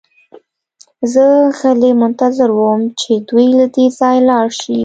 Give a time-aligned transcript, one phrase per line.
[1.13, 1.25] زه
[1.59, 4.77] غلی منتظر وم چې دوی له دې ځایه لاړ شي